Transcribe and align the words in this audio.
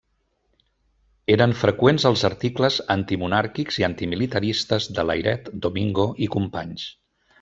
Eren 1.33 1.51
freqüents 1.59 2.05
els 2.11 2.23
articles 2.29 2.77
antimonàrquics 2.95 3.77
i 3.83 3.85
antimilitaristes 3.89 4.89
de 4.97 5.07
Layret, 5.11 5.53
Domingo 5.67 6.09
i 6.27 6.33
Companys. 6.39 6.89